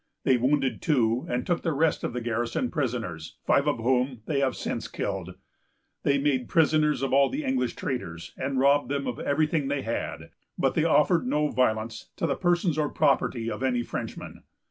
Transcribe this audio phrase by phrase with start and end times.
[0.23, 4.39] They wounded two, and took the rest of the garrison prisoners, five of whom they
[4.39, 5.35] have since killed.
[6.01, 10.31] "They made prisoners all the English traders, and robbed them of every thing they had;
[10.57, 14.41] but they offered no violence to the persons or property of any of the Frenchmen."